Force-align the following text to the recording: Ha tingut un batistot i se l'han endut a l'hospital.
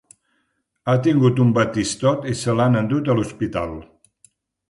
Ha 0.87 0.95
tingut 1.07 1.41
un 1.43 1.51
batistot 1.57 2.25
i 2.33 2.35
se 2.41 2.57
l'han 2.61 2.79
endut 2.81 3.11
a 3.11 3.17
l'hospital. 3.19 3.77